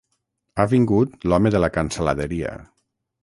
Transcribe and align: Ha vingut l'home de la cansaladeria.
Ha 0.61 0.65
vingut 0.71 1.27
l'home 1.31 1.53
de 1.55 1.61
la 1.65 1.71
cansaladeria. 1.77 2.55